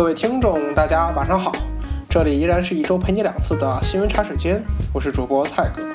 [0.00, 1.52] 各位听众，大家晚上好，
[2.08, 5.86] 这里依然是一周陪你两次的新闻茶水间，我是主播蔡哥，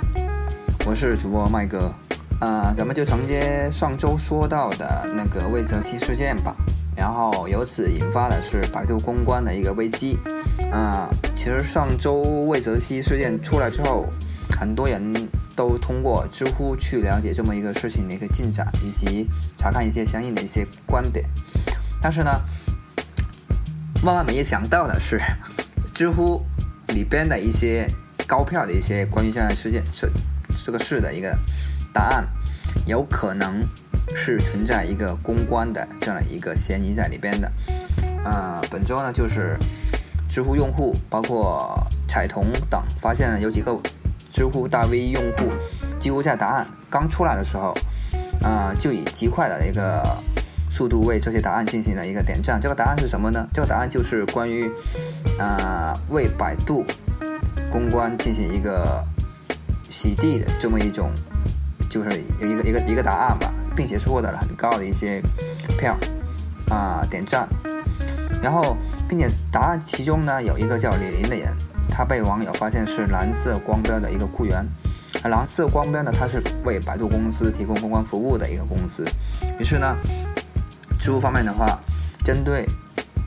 [0.85, 1.91] 我是主播麦哥，
[2.39, 6.55] 啊，咱们就承接上周说到的那个魏则西事件吧，
[6.95, 10.19] 然后由此引发的是百度公关的一个危机，
[10.71, 14.05] 啊，其实上周魏则西事件出来之后，
[14.51, 15.15] 很多人
[15.55, 19.27] 都通过知乎去了解这么一个事情的一个进展，以及
[19.57, 21.25] 查看一些相应的一些观点，
[21.99, 22.39] 但是呢。
[24.05, 25.19] 万万没有想到的是，
[25.91, 26.45] 知乎
[26.89, 27.89] 里边的一些
[28.27, 30.07] 高票的一些关于这样的事件、这
[30.63, 31.35] 这个事的一个
[31.91, 32.23] 答案，
[32.85, 33.63] 有可能
[34.15, 37.51] 是存在一个公关的这样一个嫌疑在里边的。
[38.23, 39.57] 呃，本周呢，就是
[40.29, 41.75] 知乎用户包括
[42.07, 43.75] 彩童等发现了有几个
[44.31, 45.49] 知乎大 V 用户，
[45.99, 47.73] 几乎在答案刚出来的时候，
[48.43, 50.05] 啊，就以极快的一个。
[50.75, 52.59] 速度为这些答案进行了一个点赞。
[52.59, 53.47] 这个答案是什么呢？
[53.53, 54.69] 这个答案就是关于，
[55.39, 56.83] 啊，为百度
[57.71, 59.01] 公关进行一个
[59.89, 61.11] 洗地的这么一种，
[61.89, 62.09] 就是
[62.41, 65.21] 一个一个一个答案吧，并且是获得了很高的一些
[65.79, 65.95] 票
[66.69, 67.47] 啊点赞。
[68.43, 68.75] 然后，
[69.07, 71.53] 并且答案其中呢有一个叫李林的人，
[71.89, 74.67] 他被网友发现是蓝色光标的一个雇员。
[75.23, 79.05] 蓝色光标呢，它是为百度公司提供公关服务的一个公司。
[79.57, 79.95] 于是呢。
[81.05, 81.79] 知乎方面的话，
[82.23, 82.65] 针对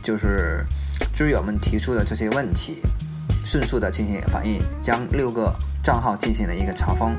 [0.03, 0.67] 就是
[1.15, 2.83] 知友们提出的这些问题，
[3.45, 7.17] 迅速的进行反应，将六个账号进行了一个查封。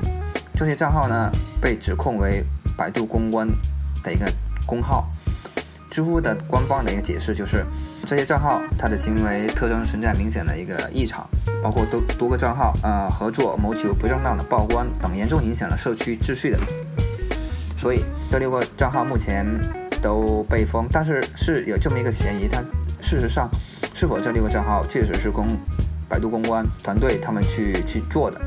[0.54, 2.44] 这些账号呢，被指控为
[2.76, 3.48] 百度公关
[4.04, 4.30] 的一个
[4.66, 5.10] 公号。
[5.88, 7.64] 知乎的官方的一个解释就是，
[8.04, 11.26] 这些账号它的行为特征存在明显的一个异常，
[11.62, 16.58] 包括多多个账号呃合作谋求不正当的曝光等，严重影响了社区秩序的。
[17.78, 19.58] 所以这六个账号目前。
[20.02, 22.64] 都被封，但是是有这么一个嫌疑，但
[23.00, 23.50] 事实上，
[23.94, 25.48] 是否这六个账号确实是公
[26.08, 28.40] 百度公关团队他们去去做的，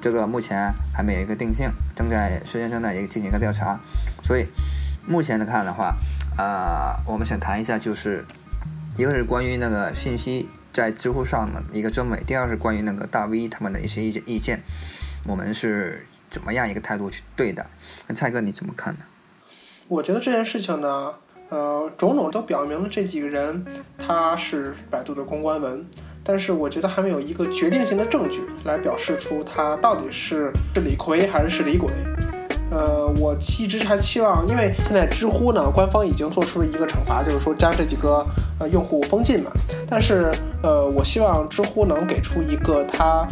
[0.00, 3.80] 这个目前还没有一个定性，正在时间正在也进行一个调查，
[4.22, 4.46] 所以
[5.06, 5.96] 目前来看的话，
[6.36, 8.24] 啊，我们想谈一下，就是
[8.96, 14.62] 一个是关于那个信息在知乎上的一个真伪，第二是关于那个大 V 他们的一些意见意见，
[15.24, 17.66] 我们是怎么样一个态度去对待？
[18.06, 19.00] 那蔡哥你怎么看呢？
[19.88, 21.10] 我觉得这件事情呢，
[21.48, 23.64] 呃，种种都表明了这几个人
[23.96, 25.82] 他是百度的公关文，
[26.22, 31.88] 但是我觉得还没有一个决定性的证据来表示出他到底是是李逵还是是李鬼。
[32.70, 38.22] 呃，我一直还期望，因为现在知乎呢，官方已经做出了一个惩罚，就是说将这几个
[38.60, 39.50] 呃用户封禁嘛。
[39.88, 40.30] 但是
[40.62, 43.26] 呃，我希望知乎能给出一个他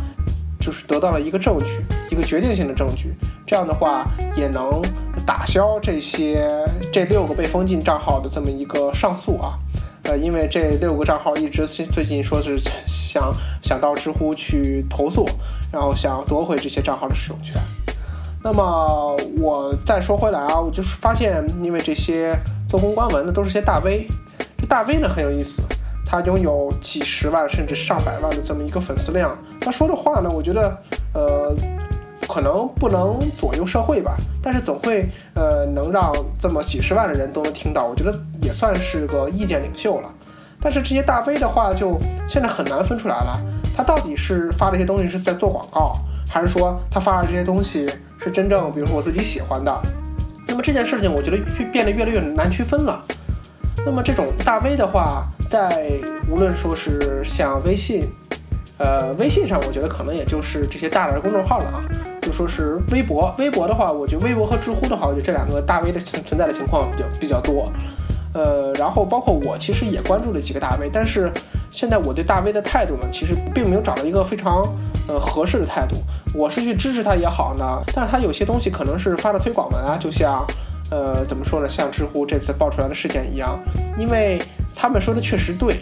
[0.59, 3.13] 就是得到了一个证据，一个决定性的证据，
[3.47, 4.83] 这样的话也能。
[5.27, 6.49] 打消这些
[6.93, 9.59] 这六个被封禁账号的这么一个上诉啊，
[10.05, 15.29] 呃，因为这六个账号一直最近说是想想到知乎去投诉，
[15.73, 17.61] 然后想夺回这些账号的使用权。
[18.45, 22.33] 那么我再说回来啊，我就是发现，因为这些
[22.69, 24.07] 做公关文的都是些大 V，
[24.57, 25.61] 这大 V 呢很有意思，
[26.07, 30.79] 他拥有几十万甚至上百万的这么一个粉丝量，他说的话呢，我觉得
[31.15, 31.53] 呃。
[32.37, 40.11] 可能不能左右社会吧，但是总会呃能让这么几十万的人都能听到，我觉得也算是个意见领袖了。
[40.61, 41.99] 但是这些大 V 的话，就
[42.29, 43.41] 现在很难分出来了，
[43.75, 45.97] 他到底是发这些东西是在做广告，
[46.29, 47.89] 还是说他发的这些东西
[48.23, 49.75] 是真正，比如说我自己喜欢的？
[50.47, 51.39] 那么这件事情，我觉得
[51.73, 53.03] 变得越来越难区分了。
[53.87, 55.91] 那么这种大 V 的话，在
[56.31, 58.07] 无论说是像微信，
[58.77, 61.81] 呃，微信上，我觉得可能也就是这些大的公众号了啊。
[62.27, 67.71] 就说是微博，微博的话，我觉得微博和知乎的话，我觉得这两个大 V 的存存在的情况比较比较多。
[68.35, 71.31] 呃，然后包括我其实也关注了几个大 V，但是
[71.71, 74.67] 现在我对大 V 的态度呢，其实并没有找到一个非常
[75.07, 75.95] 呃合适的态度。
[76.35, 80.45] 我是去支持他也好呢，但是他有些东西可能是发的推广文啊，就像
[80.91, 83.57] 呃怎么说呢，像知乎这次爆出来的事件一样，
[83.97, 84.43] 因为
[84.75, 85.77] 他们说的确实对，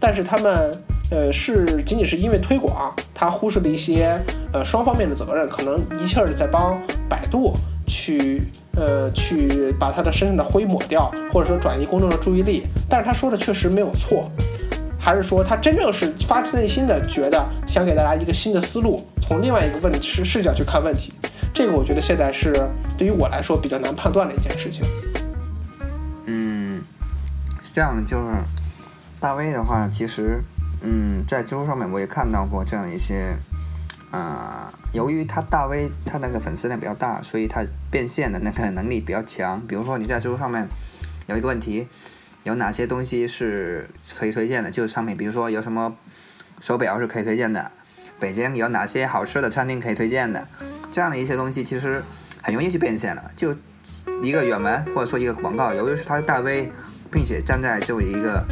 [0.00, 0.76] 但是他们。
[1.12, 4.18] 呃，是仅仅是因为推广，他忽视了一些
[4.50, 7.54] 呃双方面的责任，可能一气儿在帮百度
[7.86, 8.40] 去
[8.76, 12.66] 呃去把他的身上的灰抹掉，或者说转移公众的注意力。
[12.88, 14.30] 但是他说的确实没有错，
[14.98, 21.12] 还是说他真正是发自内心的觉得想给大家一个新的思路，从另外一个问题视视角去看问题。
[21.52, 22.54] 这个我觉得现在是
[22.96, 24.82] 对于我来说比较难判断的一件事情。
[26.24, 26.80] 嗯，
[27.74, 28.28] 这样就是
[29.20, 30.42] 大 V 的话，其实。
[30.82, 33.36] 嗯，在知乎上面我也看到过这样一些，
[34.10, 39.60] 啊，由于他大 V 他那个粉丝量比较大，所以他变现的那个能力比较强。
[39.66, 40.68] 比如说你在知乎上面
[41.26, 41.86] 有一个问题，
[42.42, 43.88] 有哪些东西是
[44.18, 45.94] 可以推荐的，就是商品，比如说有什么
[46.60, 47.70] 手表是可以推荐的，
[48.18, 50.48] 北京有哪些好吃的餐厅可以推荐的，
[50.90, 52.02] 这样的一些东西其实
[52.42, 53.30] 很容易去变现了。
[53.36, 53.54] 就
[54.20, 56.72] 一个原文或者说一个广告，由于是它是大 V，
[57.10, 58.44] 并且站在作为一个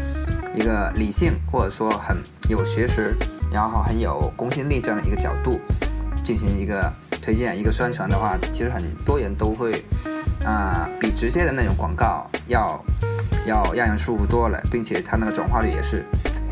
[0.55, 2.17] 一个理性或者说很
[2.49, 3.14] 有学识，
[3.52, 5.61] 然后很有公信力这样的一个角度
[6.25, 6.93] 进行一个
[7.23, 9.85] 推荐、一个宣传的话，其实很多人都会
[10.44, 12.82] 啊、比直接的那种广告要
[13.47, 16.05] 要让人舒服多了，并且它那个转化率也是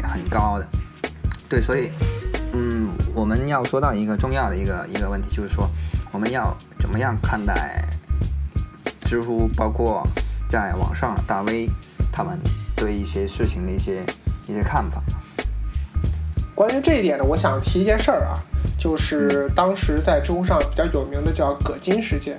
[0.02, 0.66] 很高的。
[1.48, 1.90] 对，所以
[2.52, 5.68] 嗯，我们要说到一个重要的一个一个问题，就是说
[6.12, 7.82] 我们要怎么样看待
[9.00, 10.06] 知乎，包括
[10.48, 11.70] 在网上大 V
[12.12, 12.38] 他们
[12.78, 14.02] 对一些事情的一些
[14.46, 15.02] 一些看法。
[16.54, 18.38] 关于这一点呢，我想提一件事儿啊，
[18.78, 22.38] 就是当时在知乎上比较有名的叫葛金事件。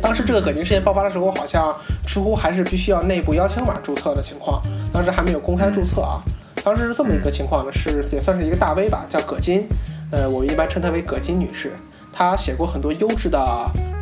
[0.00, 1.76] 当时这个葛金事件爆发的时候，好像
[2.06, 4.62] 知乎还是必须要内部邀请码注册的情况，
[4.92, 6.22] 当时还没有公开注册啊。
[6.64, 9.66] 当时是这么一个情况呢，是也算是一个大 V 吧，叫葛金，
[10.12, 11.72] 呃，我一般称她为葛金女士。
[12.12, 13.38] 她写过很多优质的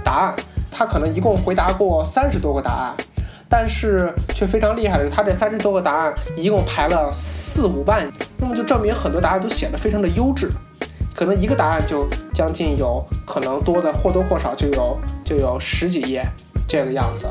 [0.05, 0.35] 答案，
[0.71, 2.95] 她可能一共回答过三十多个答案，
[3.51, 8.09] 但是却非常厉害的是，他这三十多个答案一共排了四五万，
[8.39, 10.49] 那么就证明很多答案都写的非常的优质。
[11.13, 16.25] 可能一个答案就将近有可能多的或多或少就有就有十几页
[16.69, 17.27] 这个样子。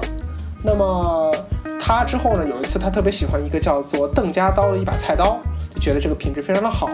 [0.61, 1.33] 那么
[1.79, 5.39] 他之后呢，有一次他特别喜欢一个叫做邓家刀的一把菜刀，
[5.73, 6.89] 就觉得这个品质非常的好。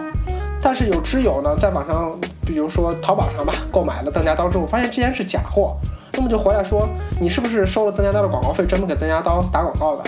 [0.62, 5.76] 但是有知友呢在网上，比如说淘宝上吧，购买了邓家刀之后，发现竟然是假货，
[6.16, 6.88] 那么就回来说
[7.20, 10.02] 你是不是收了邓家刀的广告费，专门给邓家刀打广告的？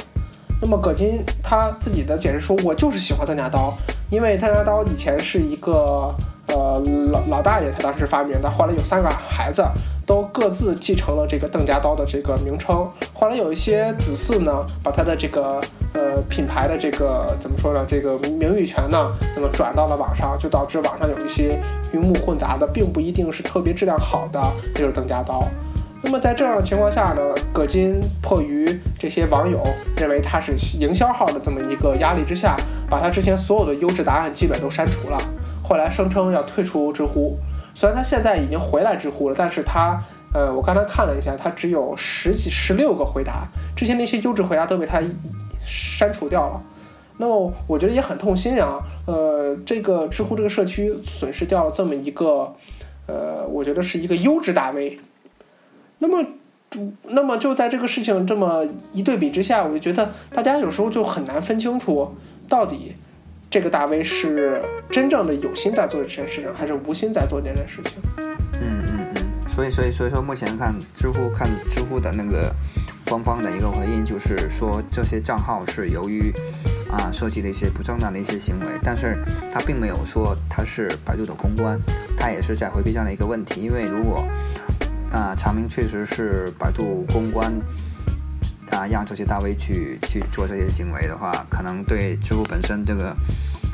[0.61, 3.73] 那么葛金他自己的解释说，我就是喜欢邓家刀，
[4.11, 6.13] 因为邓家刀以前是一个
[6.49, 6.83] 呃
[7.13, 9.63] 老老大爷他当时发明的，后来有三个孩子
[10.05, 15.61] 都各自继承了这个邓家刀的这个名称，后来有一些子嗣呢，把他的这个
[15.93, 21.61] 呃品牌的这个怎么说呢，这个名誉权呢，那么转到了网上，就导致网上有一些
[21.93, 24.43] 鱼目混杂的，并不一定是特别质量好的
[24.75, 25.47] 这种邓家刀。
[26.09, 27.21] 那么在这样的情况下呢，
[27.53, 28.67] 葛金迫于
[28.99, 29.63] 这些网友
[29.99, 32.57] 认为他是营销号的这么一个压力之下，
[32.89, 35.21] 把他之前所有的优质答案基本都删除了。
[35.63, 37.37] 后来声称要退出知乎，
[37.75, 40.03] 虽然他现在已经回来知乎了，但是他，
[40.33, 43.47] 呃，我刚才看了一下，他只有十几、十六个回答，
[43.77, 45.03] 之前那些优质回答都被他
[45.63, 46.63] 删除掉了。
[47.19, 52.55] 那么我觉得也很痛心啊，呃，这个知乎这个社区损失掉了这么一个，
[53.07, 54.99] 呃，我觉得是一个优质大 V。
[55.99, 56.25] 那么，
[57.03, 62.15] 那么就在这个事情这么一对比之下，我就觉得大家有时候就很难分清楚，
[62.49, 62.95] 到底
[63.51, 67.99] 这个大 V 是真正的有心在做这件事情，还是无心在做这件事情。
[68.61, 72.55] 嗯嗯嗯，所以所以所以说，目前看知乎看知乎的那个
[73.09, 76.31] 官方的一个回应，就是说这些账号是由于
[76.93, 79.17] 啊涉及了一些不正当的一些行为，但是
[79.53, 81.79] 他并没有说他是百度的公关，
[82.17, 84.23] 他也是在回避这样的一个问题，因为如果
[85.13, 87.53] 啊查明确实是百度公关
[88.71, 93.17] 啊让这些大 V 去去做这些行为的话，可能对知乎本身这个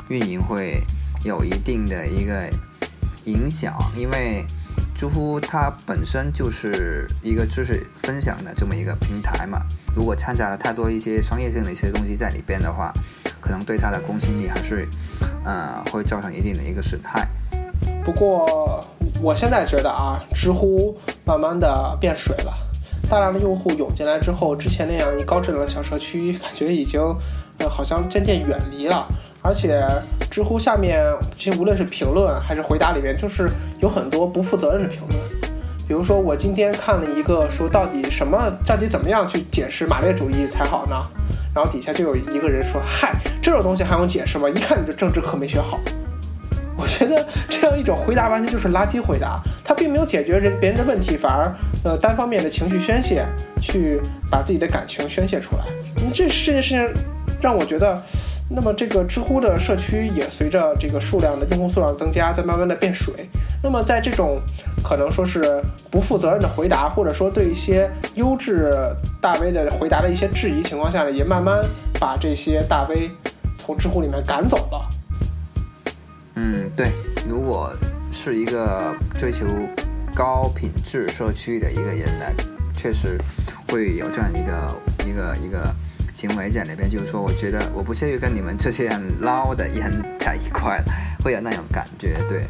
[0.09, 0.83] 运营会
[1.23, 2.49] 有一定的一个
[3.25, 4.45] 影响，因为。
[4.93, 9.61] 知乎它本身就是一个知识分享的这么一个平台嘛，
[9.93, 12.93] 如果掺杂了太多一些商业性的一些东西在里边的话，
[13.41, 14.87] 可能对它的公信力还是，
[15.43, 17.27] 呃，会造成一定的一个损害。
[18.05, 18.87] 不过
[19.25, 22.53] 我现在觉得啊，知乎慢慢的变水了，
[23.09, 27.01] 大量的用户涌进来之后，之前那样一高质量的小社区，感觉已经，
[27.57, 29.03] 呃，好像渐渐远离了。
[29.41, 29.83] 而且
[30.29, 31.03] 知乎下面，
[31.39, 35.19] 其实无论是评论还是回答里面，就是有很多不负责任的评论。
[35.87, 40.95] 比如说，我今天看了一个说，到底什么，到底怎么样去解释马列主义才好呢？
[41.51, 44.47] 然后底下就有一个人说：“嗨，这种东西还用解释吗？
[44.47, 45.79] 一看你就政治课没学好。”
[46.77, 51.53] 我觉得这样一种回答完全就是垃圾回答，他并没有解决人别人的问题，反而
[51.83, 53.25] 呃单方面的情绪宣泄，
[53.61, 55.63] 去把自己的感情宣泄出来。
[55.95, 56.87] 你这这件事情
[57.41, 58.01] 让我觉得。
[58.47, 63.11] 那么这个知乎的社区也随着这个数量的用户数量增加，在慢慢的变水。
[63.63, 64.39] 那么在这种
[64.83, 68.71] 可能说是不负责任的回答，或者说对一些优质
[69.19, 71.65] 大 V 的回答的一些质疑情况下呢，也慢慢
[71.99, 73.09] 把这些大 V
[73.57, 74.87] 从知乎里面赶走了。
[76.35, 76.91] 嗯，对，
[77.27, 77.73] 如果
[78.11, 79.45] 是一个追求
[80.13, 82.25] 高品质社区的一个人呢，
[82.75, 83.17] 确实
[83.69, 85.75] 会有这样一个一个一个。
[86.15, 90.81] 行为在里边，就是说，我觉得我不屑于跟你们这些很捞的人在一块，
[91.21, 92.45] 会有那种感觉，对，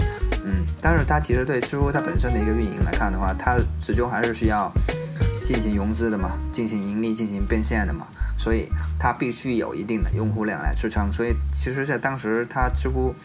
[0.46, 4.72] 嗯，但是它其实对知乎它本身的一个运营来看的话，它始终还是需要
[5.44, 8.06] 进行融资的嘛，进行盈利、进行变现的嘛，
[8.38, 11.12] 所以它必须有一定的用户量来支撑。
[11.12, 13.16] 所以其实，在当时它知乎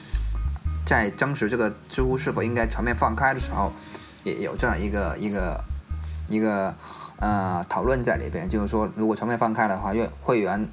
[0.87, 3.73] 在争执这个知乎是否应该全面放开的时候，
[4.25, 5.63] 也有这样一个一个
[6.29, 6.75] 一个
[7.19, 10.69] 呃讨论在里边，就是说如果全面放开的话，会会员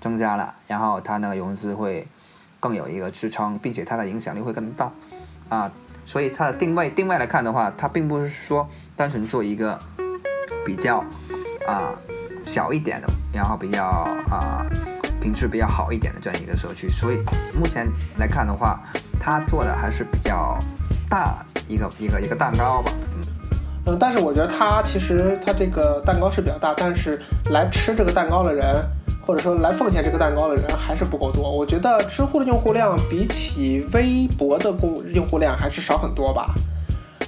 [0.00, 2.06] 增加了，然后它那个融资会
[2.60, 4.90] 更有一个支撑，并且它的影响力会更大
[5.48, 5.70] 啊。
[6.06, 9.78] 所以它的定位定位来看的话，它并不是说单纯做一个
[10.64, 11.04] 比较
[11.66, 11.92] 啊
[12.44, 13.84] 小一点的，然后比较
[14.30, 14.64] 啊
[15.20, 16.88] 品质比较好一点的这样一个社区。
[16.88, 17.18] 所以
[17.58, 18.80] 目前来看的话，
[19.20, 20.58] 它做的还是比较
[21.08, 22.92] 大一个一个一个蛋糕吧。
[23.86, 27.20] 嗯，但是我觉得它其实它这个蛋糕是比较大，但是
[27.50, 28.84] 来吃这个蛋糕的人。
[29.20, 36.54] 或者说来奉献这个蛋糕的人还是不够多，我觉得知乎的用户量比起微博的公用户量还是少很多吧。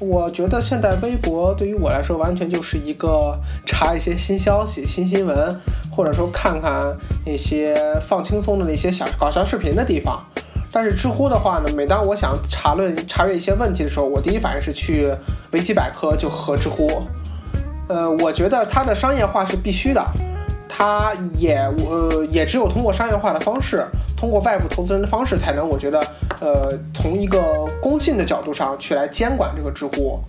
[0.00, 5.54] 我觉得现在微博对于我来说完全就是一个查一些新消息、新新闻，
[5.90, 10.24] 或者说看看那些放轻松的那些小搞笑视频的地方。
[10.72, 15.14] 但是知乎的话呢，每当我想查论查阅一些问题的时候，我第一反应是去
[15.50, 17.02] 维基百科就和知乎。
[17.88, 20.02] 呃，我觉得它的商业化是必须的。
[20.68, 21.58] 它也
[21.90, 23.84] 呃也只有通过商业化的方式，
[24.20, 25.98] 通过外部投资人的方式，才能我觉得
[26.40, 30.20] 呃从一个公信的角度上去来监管这个知乎。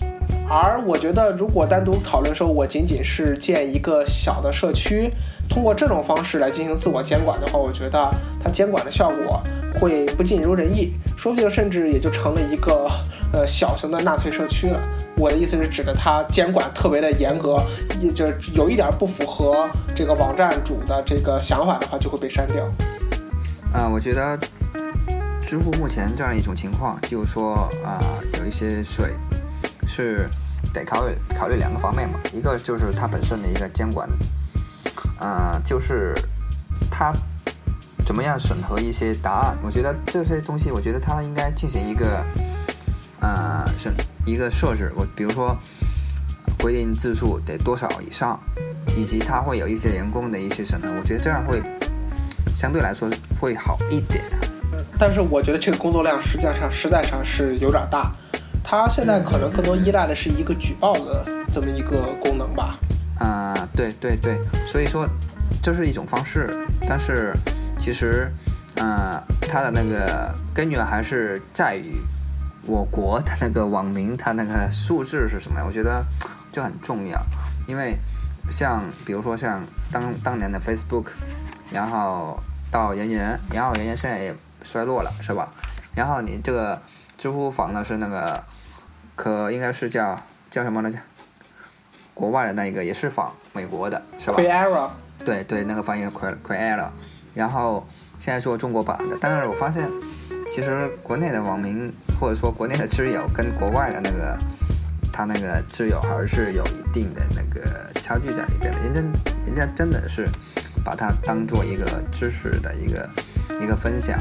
[0.50, 5.12] 而我觉得如果单独讨论说，我仅仅是建一个小的社区，
[5.50, 8.10] 通过这种方式来进行自我监管的话，我觉得
[8.42, 9.42] 它监管的效果
[9.78, 12.90] 会不尽如人意，说不定甚至也就成了一个
[13.34, 14.80] 呃小型的纳粹社区了。
[15.18, 17.62] 我的意思是指的它监管特别的严格，
[18.02, 22.66] 也就有一点不符合这个网站主的这个想法的话，就会被删掉。
[23.74, 24.38] 啊，我觉得
[25.42, 28.00] 知乎目前这样一种情况，就是说啊，
[28.40, 29.14] 有一些水
[29.88, 30.30] 是
[30.74, 34.10] 得考虑考虑两个方面嘛，一个就是它本身的一个监管，
[35.20, 36.14] 啊，就是
[36.90, 37.14] 它
[38.06, 42.24] 怎么样审核一些答案，我觉得这些东西，我觉得它应该进行一个。
[43.24, 43.94] 呃，审
[44.26, 45.56] 一个设置，我比如说
[46.60, 48.40] 规定字数得多少以上，
[48.98, 51.62] 以及它会有一些人工的一些审核，我觉得这样会
[52.58, 54.24] 相对来说会好一点。
[54.98, 58.12] 但是我觉得这个工作量实际上实在上是有点大，
[58.64, 62.80] 它现在可能更多依赖的是一个举报的这么一个功能吧。
[63.18, 65.08] 啊，对对对，所以说
[65.62, 66.50] 这是一种方式，
[66.88, 67.34] 但是
[67.80, 68.32] 其实，
[68.76, 71.96] 呃，它的那个根源还是在于。
[72.68, 75.66] 我国的那个网民，他那个素质是什么呀？
[75.68, 76.06] 我觉得
[76.52, 77.20] 就很重要，
[77.68, 77.98] 因为
[78.52, 81.06] 像比如说像当当年的 Facebook，
[81.72, 85.52] 然后到人人，然后人人现在也衰落了，是吧？
[85.96, 86.82] 然后你这个
[87.18, 88.44] 知乎仿的是那个，
[89.16, 90.98] 可应该是叫叫什么来着？
[92.14, 94.92] 国外的那一个也是仿美国的，是吧 q u e r
[95.26, 96.90] 对对，那个翻译 Q Q Era，
[97.34, 97.88] 然后
[98.20, 99.90] 现在做中国版的，但是我发现。
[100.50, 104.38] 其实国内的网民或者说国内的知友跟国外的那个
[105.22, 108.80] 他那个挚友还是有一定的那个差距在里边的。
[108.80, 109.02] 人家
[109.46, 110.28] 人家真的是
[110.84, 113.08] 把它当做一个知识的一个
[113.62, 114.18] 一个分享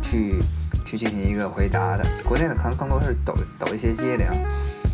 [0.00, 0.42] 去
[0.86, 2.06] 去进行一个回答的。
[2.24, 4.26] 国内的可能更多是抖抖一些接灵，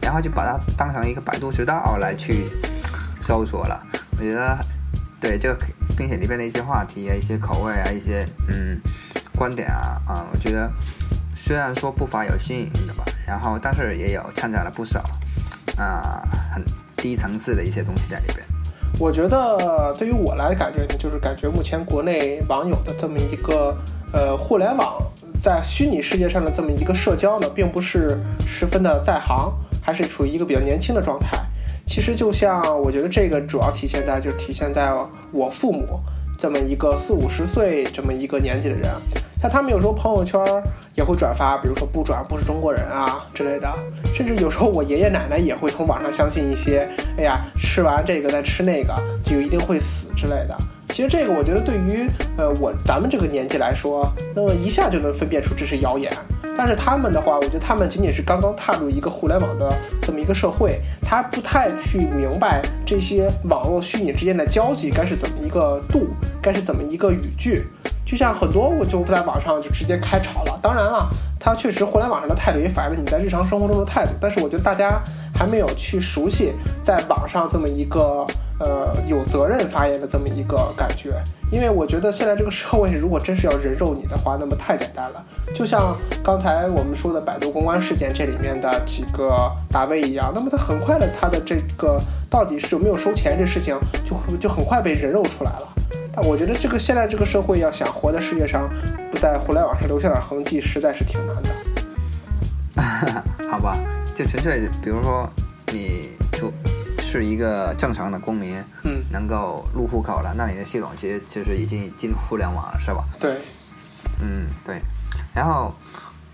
[0.02, 2.46] 然后就把它当成一个百度知道来去
[3.20, 3.86] 搜索了。
[4.18, 4.58] 我觉得
[5.20, 5.58] 对这个，
[5.96, 8.80] 并且里边的一些话题啊、一些口味啊、一些嗯。
[9.36, 10.70] 观点啊啊，我觉得
[11.34, 15.02] 虽然说不乏有新颖的吧，然后但是也有掺杂了不少
[15.76, 16.62] 啊很
[16.96, 18.38] 低层次的一些东西在里边。
[18.98, 23.76] 我觉得对于我来感觉呢，就是感觉目前国内网友的这么一个
[24.12, 25.02] 呃互联网
[25.42, 29.52] 在虚拟世界上的这么一个社交呢，并不是十分的在行，
[29.82, 31.36] 还是处于一个比较年轻的状态。
[31.86, 34.92] 其实就像我觉得这个主要体现在就体现在
[35.32, 36.00] 我父母
[36.38, 38.90] 这么一个四五十岁这么一个年纪的人。
[39.44, 40.40] 那他们有时候朋友圈
[40.94, 43.70] 也会转发，比如说不转不是中国人啊之类的，
[44.14, 50.56] 甚至有时候我爷爷奶奶也会从网上相信一些，哎呀，吃完这个再吃那个就一定会死之类的。
[50.88, 52.08] 其实这个我觉得对于
[52.38, 56.10] 呃我咱们这个年纪来说，那么一下就能分辨出这是谣言。
[56.56, 59.70] 但是他们的话，我觉得他们仅仅是刚刚踏入一个互联网的
[60.00, 66.06] 这么一个社会，他不太去明白这些网络虚拟之间的交际该是怎么一个度，
[66.40, 67.66] 该是怎么一个语句。
[68.04, 70.58] 就像很多我就在网上就直接开吵了。
[70.62, 71.08] 当然了，
[71.40, 74.12] 他确实互联网上的态度也反映了你在日常生活中的态度。
[74.20, 75.00] 但是我觉得大家
[75.34, 78.26] 还没有去熟悉在网上这么一个
[78.60, 81.14] 呃有责任发言的这么一个感觉。
[81.50, 85.24] 因为我觉得现在这个社会，如果真是要人肉你的话，那么太简单了。
[85.54, 95.68] 就像刚才我们说的百度公关事件这里面的几个大 V 一样，那么他很快的，他的这个到底是有没有收钱这事情，就就很快被人肉出来了。
[96.14, 98.70] 但我觉得这个现在这个社会要想活在世界上，
[99.10, 101.50] 不在互联网上留下点痕迹，实在是挺难的。
[103.50, 103.76] 好吧，
[104.14, 105.28] 就纯粹比如说
[105.72, 106.52] 你就
[106.98, 113.04] 是一个正常的公民，嗯，能够入户口了，那你的系统其实其实已经进互联网了，是吧？
[113.18, 113.36] 对，
[114.20, 114.80] 嗯对。
[115.34, 115.74] 然后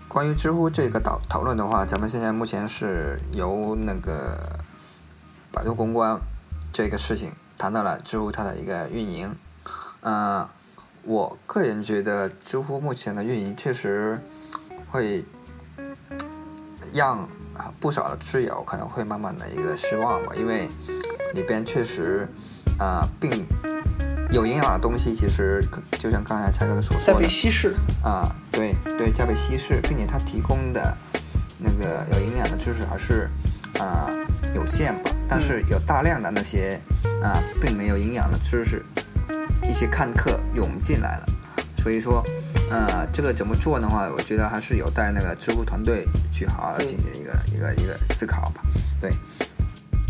[0.07, 4.59] 关于知乎这个讨讨论的话，咱们现在目前是由那个
[5.51, 6.19] 百度公关
[6.71, 9.35] 这个事情谈到了知乎它的一个运营。
[10.01, 10.47] 嗯，
[11.03, 14.19] 我个人觉得知乎目前的运营确实
[14.89, 15.23] 会
[16.93, 17.27] 让
[17.79, 20.67] 不少的知友可能会慢慢的一个失望吧，因为
[21.33, 22.27] 里边确实
[22.79, 23.45] 啊，并
[24.31, 25.63] 有营养的东西，其实
[25.99, 30.97] 就像刚才蔡哥所说的，在被稀释啊，对对，在被稀释，并且它提供的
[31.59, 33.29] 那个有营养的知识还是
[33.79, 34.09] 啊
[34.55, 36.79] 有限吧，但是有大量的那些
[37.21, 38.83] 啊并没有营养的知识。
[39.67, 41.25] 一些看客涌进来了，
[41.77, 42.23] 所以说，
[42.69, 48.61] 呃，这个怎么做的话，我觉得还是有待那个知乎团队去好好进行一个一个一个思考吧。
[48.99, 49.11] 对，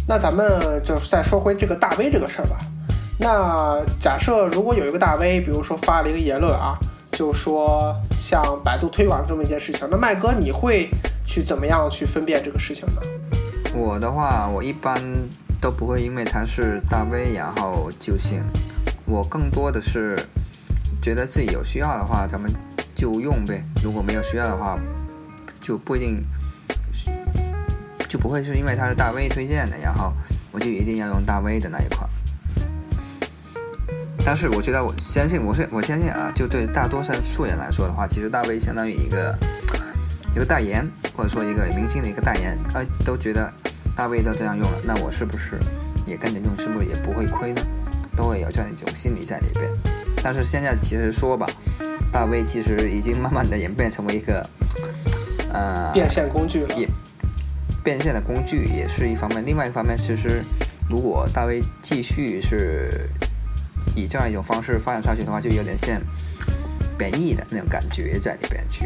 [0.07, 2.57] 那咱们就是再说回这个大 V 这个事儿吧。
[3.19, 6.75] 那假设如果有一个大 V，比如说发了一个言论啊，
[7.11, 10.89] 就说像百度推广这么一件事情，那麦哥你会
[11.25, 13.01] 去怎么样去分辨这个事情呢？
[13.75, 14.95] 我的话，我一般
[15.61, 18.43] 都不会因为他是大 V 然后就信。
[19.11, 20.17] 我更多的是
[21.01, 22.49] 觉得自己有需要的话，咱们
[22.95, 24.79] 就用呗；如果没有需要的话，
[25.59, 26.23] 就不一定
[28.07, 30.13] 就不会是因为他是大 V 推荐的，然后
[30.53, 32.09] 我就一定要用大 V 的那一款。
[34.23, 39.37] 但是我觉得，我相信，我是我相信啊，就对大多数人来说的话，其实大 V 相当于一个
[40.33, 43.51] 一个代言，或者说一个明星的一个代言，啊，都觉得
[43.93, 45.59] 大 V 都这样用了，那我是不是
[46.07, 47.61] 也跟着用，是不是也不会亏呢？
[48.15, 49.69] 都会有这样一种心理在里边，
[50.23, 51.47] 但是现在其实说吧，
[52.11, 54.45] 大 V 其实已经慢慢的演变成为一个，
[55.51, 56.75] 呃，变现工具了。
[56.75, 56.87] 也
[57.83, 60.43] 变现的工具也是一方面，另外一方面，其实
[60.89, 63.09] 如果大 V 继续是
[63.95, 65.99] 以这样一种方式发展下去的话，就有点像
[66.97, 68.85] 贬义的那种感觉在里边去，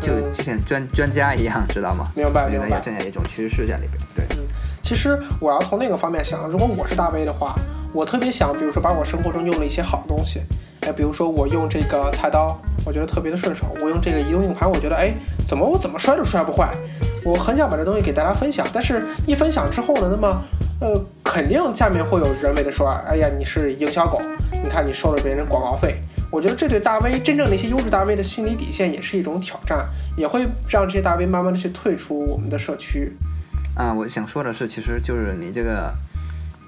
[0.00, 2.06] 就就像专专家一样，知道吗？
[2.14, 2.68] 明白明白。
[2.68, 4.36] 有这样一种趋势在里边，对。
[4.36, 4.44] 嗯，
[4.82, 7.54] 其实我要从那个方面想，如果我是大 V 的话。
[7.96, 10.42] 我特别想，比如说把我生活中用了一些好东西，
[10.82, 15.14] 哎，比如说我用这个菜刀，我觉得特别的顺手；我用这个移动硬盘，我觉得哎，
[15.48, 16.70] 怎么我怎么摔都摔不坏。
[17.24, 20.44] 我很想把这东西给大家分享，但是一分享之后呢，那么
[20.82, 24.20] 呃，肯定下面会有人为的说，哎呀，你是营销狗，
[24.62, 26.02] 你看你收了别人广告费。
[26.30, 33.16] 我觉得这对大 V 真正的一些优质大 V 的心理底线也是一种挑战，也会让这些大 V 慢慢的去退出我们的社区。
[33.74, 35.90] 啊，我想说的是，其实就是你这个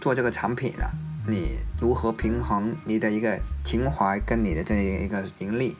[0.00, 0.88] 做这个产品啊。
[1.30, 5.76] 你如何平衡你的一个情怀跟你的这样一个盈利，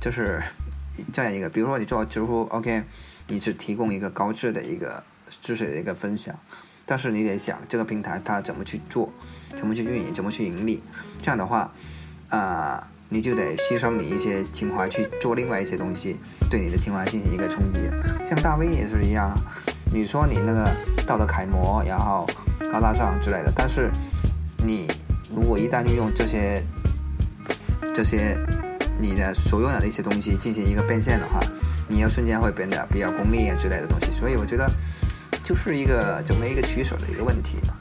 [0.00, 0.42] 就是
[1.12, 2.82] 这样一个，比如说你做知乎，OK，
[3.28, 5.04] 你是提供一个高质的一个
[5.40, 6.34] 知识的一个分享，
[6.84, 9.12] 但是你得想这个平台它怎么去做，
[9.56, 10.82] 怎么去运营，怎么去盈利，
[11.22, 11.72] 这样的话，
[12.28, 16.16] 啊，你就得牺牲你一些情怀去做另外一些东西，
[16.50, 17.78] 对你的情怀进行一个冲击。
[18.26, 19.32] 像大 V 也是一样，
[19.92, 20.68] 你说你那个
[21.06, 22.26] 道德楷模，然后
[22.72, 23.88] 高大上之类的，但是。
[24.64, 24.86] 你
[25.34, 26.62] 如果一旦运用这些
[27.94, 28.36] 这些
[29.00, 31.40] 你的所拥有的一些东西进行一个变现的话，
[31.88, 34.68] 你要瞬间会变得比较功利啊之类的东西，所以我觉得
[35.42, 37.74] 就是一个怎么一个取舍的一个问题吧。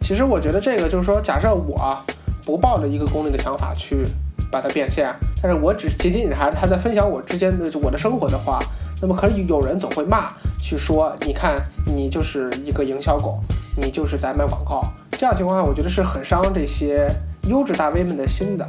[0.00, 2.04] 其实我觉得这个就是说，假设我
[2.44, 4.04] 不抱着一个功利的想法去
[4.50, 8.60] 把它变现，但是我只仅仅还还在分享我之间的我的生活的话，
[9.00, 13.40] 那么可能有人总会骂，去说你看你就是一个营销狗，
[13.76, 14.82] 你就是在卖广告。
[15.22, 17.08] 这样情况下，我觉得是很伤这些
[17.46, 18.66] 优质大 V 们的心的。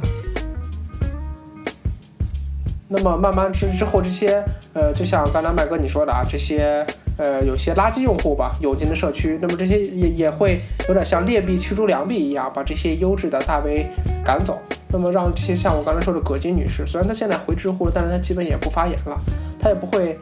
[2.86, 4.40] 那么慢慢之之后，这些
[4.72, 6.86] 呃，就像刚才麦哥你说的啊，这些
[7.18, 13.90] 呃，有些垃圾用户吧涌进的社区，那么这些也也会有点像劣币驱逐良币一样，把这些优质的大 V
[14.24, 14.62] 赶走。
[14.90, 19.18] 那么让这些像我刚才说的葛金女士，虽然她现在回知乎了，但是她基本也不发言了，
[19.58, 20.16] 她也不会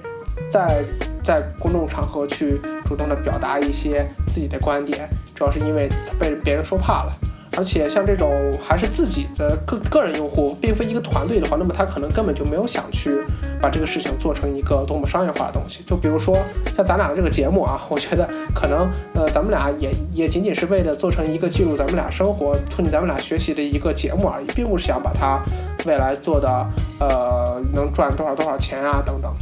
[0.50, 0.82] 在
[1.22, 5.08] 在公众场合去主动的表达一些自己的观点。
[5.34, 7.12] 主要是因为他被别人说怕了，
[7.56, 8.30] 而且像这种
[8.62, 13.20] 还是自己的个个人用户，并非一个团队的话，那么他可能根本就没有想去
[13.60, 15.82] 把这个事情做成一个多么商业化的东西。
[15.84, 16.36] 就比如说
[16.76, 25.40] 像咱俩的这个节目啊，我觉得可能呃咱们俩也也仅仅是为了做成一个记录咱们俩生活、促进咱们俩学习的一个节目而已，并不是想把它
[25.86, 26.66] 未来做的
[27.00, 29.34] 呃能赚多少多少钱啊等等。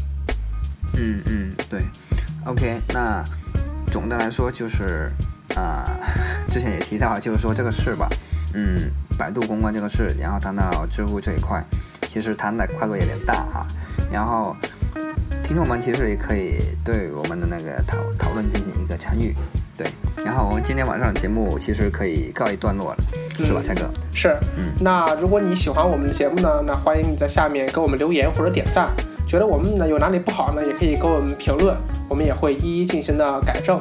[0.96, 1.80] 嗯嗯，对。
[2.44, 3.24] OK，那
[3.90, 5.10] 总的来说就是
[5.56, 5.98] 啊、
[6.50, 8.08] 之前也提到，就是说这个事吧，
[8.54, 11.64] 嗯，百度公关这个事，然后谈到知乎这一块，
[12.08, 13.66] 其实谈的跨度有点大啊。
[14.12, 14.56] 然后
[15.44, 19.34] 听众们其实也可以对我们的那个讨讨论进行一个参与，
[19.76, 19.86] 对。
[20.24, 23.04] 然后我们今天晚上的节目其实可以告一段落了，
[23.44, 23.90] 是吧，蔡哥？
[24.14, 28.88] 是，嗯那如果你喜欢我们的节目呢，那欢迎你在下面给我们留言或者点赞。
[29.30, 31.76] 觉得我们呢有哪里不好呢，也可以给我们评论，
[32.08, 33.80] 我们也会一一进行的改正。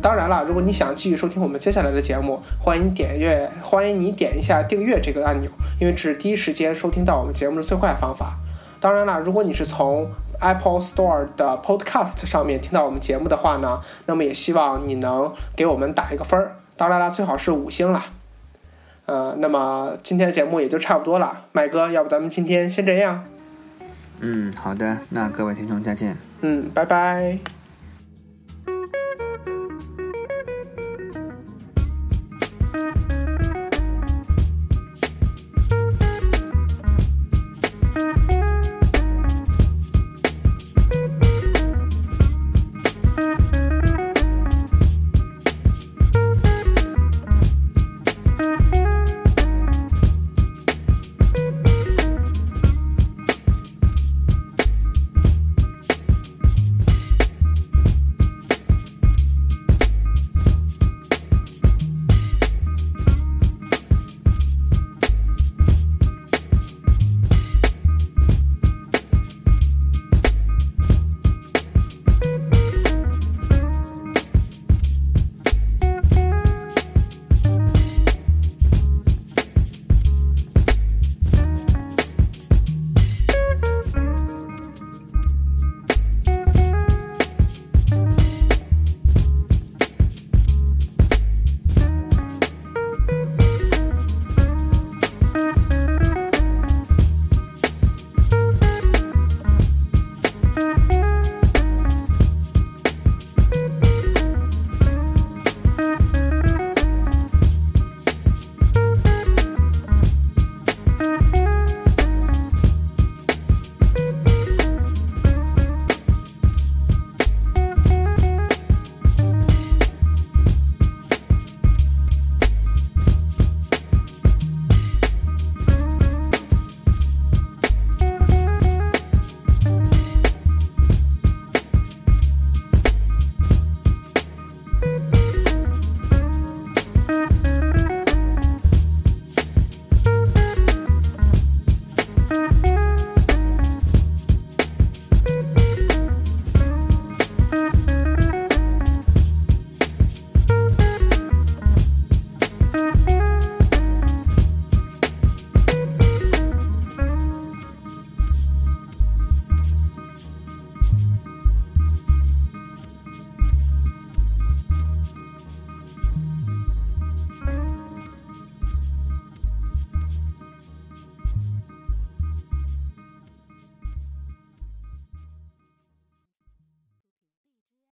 [0.00, 8.36] 当然了，如果你想继续收听我们接下来的节目，欢迎点阅，欢迎你点一下订阅这个按钮，因为这是第一时间收听到我们节目的最快方法。
[8.78, 16.54] 当然了，如果你是从 Apple Store 的 Podcast 上面听到我们节目的话呢，那么也希望你能给我们打一个分儿。
[16.76, 18.04] 当然了，最好是五星啦。
[19.06, 23.24] 呃，那么今天的节目也就差不多了，麦哥，要不咱们今天先这样？
[24.26, 26.16] 嗯，好的，那各位听众再见。
[26.40, 27.38] 嗯，拜拜。